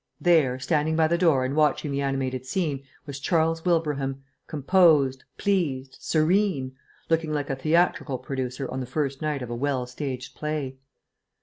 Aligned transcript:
There, 0.19 0.57
standing 0.57 0.95
by 0.95 1.07
the 1.07 1.17
door 1.19 1.45
and 1.45 1.55
watching 1.55 1.91
the 1.91 2.01
animated 2.01 2.43
scene, 2.43 2.81
was 3.05 3.19
Charles 3.19 3.63
Wilbraham, 3.65 4.23
composed, 4.47 5.25
pleased, 5.37 5.95
serene, 5.99 6.75
looking 7.07 7.31
like 7.31 7.51
a 7.51 7.55
theatrical 7.55 8.17
producer 8.17 8.67
on 8.71 8.79
the 8.79 8.87
first 8.87 9.21
night 9.21 9.43
of 9.43 9.51
a 9.51 9.55
well 9.55 9.85
staged 9.85 10.33
play. 10.33 10.77